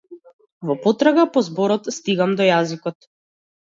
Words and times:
Во 0.69 0.77
потрага 0.85 1.27
по 1.37 1.45
зборот 1.51 1.93
стигам 2.01 2.37
до 2.43 2.53
јазикот. 2.53 3.13